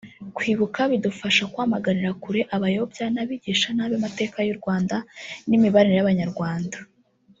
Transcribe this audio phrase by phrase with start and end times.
[0.37, 4.95] Kwibuka bidufasha kwamaganira kure abayobya n’abigisha nabi amateka y’u Rwanda
[5.47, 6.77] n’imibanire y’Abanyarwanda